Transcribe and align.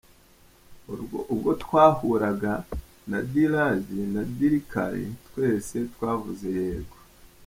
Ubwo 1.33 1.51
twahuraga 1.63 2.53
na 3.09 3.19
Dilraj 3.31 3.85
na 4.13 4.23
Dilkar 4.37 4.95
twese 5.27 5.77
twavuze 5.93 6.47
Yego. 6.59 6.97